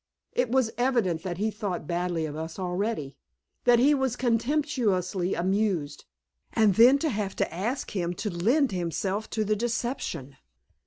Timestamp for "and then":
6.53-6.97